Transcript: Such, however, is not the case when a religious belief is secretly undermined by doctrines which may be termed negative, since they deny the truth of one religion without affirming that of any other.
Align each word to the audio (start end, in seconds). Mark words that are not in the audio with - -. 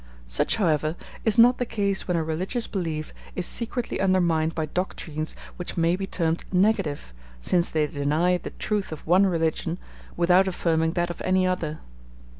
Such, 0.25 0.55
however, 0.55 0.95
is 1.25 1.37
not 1.37 1.59
the 1.59 1.65
case 1.67 2.07
when 2.07 2.17
a 2.17 2.23
religious 2.23 2.65
belief 2.65 3.13
is 3.35 3.45
secretly 3.45 4.01
undermined 4.01 4.55
by 4.55 4.65
doctrines 4.65 5.35
which 5.57 5.77
may 5.77 5.95
be 5.95 6.07
termed 6.07 6.43
negative, 6.51 7.13
since 7.39 7.69
they 7.69 7.85
deny 7.85 8.39
the 8.39 8.49
truth 8.49 8.91
of 8.91 9.05
one 9.05 9.27
religion 9.27 9.77
without 10.17 10.47
affirming 10.47 10.93
that 10.93 11.11
of 11.11 11.21
any 11.21 11.45
other. 11.45 11.81